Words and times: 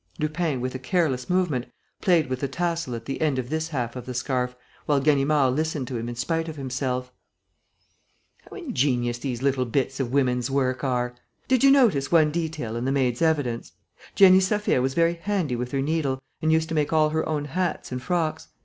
Lupin, 0.17 0.61
with 0.61 0.73
a 0.73 0.79
careless 0.79 1.29
movement, 1.29 1.67
played 2.01 2.27
with 2.27 2.39
the 2.39 2.47
tassel 2.47 2.95
at 2.95 3.05
the 3.05 3.21
end 3.21 3.37
of 3.37 3.51
this 3.51 3.67
half 3.67 3.95
of 3.95 4.07
the 4.07 4.15
scarf, 4.15 4.55
while 4.87 4.99
Ganimard 4.99 5.53
listened 5.55 5.87
to 5.89 5.97
him 5.97 6.09
in 6.09 6.15
spite 6.15 6.47
of 6.49 6.55
himself: 6.55 7.11
"How 8.49 8.57
ingenious 8.57 9.19
these 9.19 9.43
little 9.43 9.65
bits 9.65 9.99
of 9.99 10.11
women's 10.11 10.49
work 10.49 10.83
are! 10.83 11.13
Did 11.47 11.63
you 11.63 11.69
notice 11.69 12.11
one 12.11 12.31
detail 12.31 12.75
in 12.75 12.85
the 12.85 12.91
maid's 12.91 13.21
evidence? 13.21 13.73
Jenny 14.15 14.39
Saphir 14.39 14.81
was 14.81 14.95
very 14.95 15.13
handy 15.21 15.55
with 15.55 15.71
her 15.71 15.81
needle 15.83 16.23
and 16.41 16.51
used 16.51 16.69
to 16.69 16.75
make 16.75 16.91
all 16.91 17.09
her 17.11 17.23
own 17.29 17.45
hats 17.45 17.91
and 17.91 18.01
frocks. 18.01 18.47